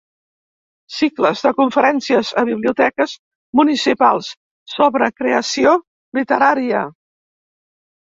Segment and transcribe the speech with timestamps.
[0.99, 3.13] Cicles de conferències a Biblioteques
[3.59, 4.31] municipals
[4.77, 5.75] sobre creació
[6.19, 6.81] literària.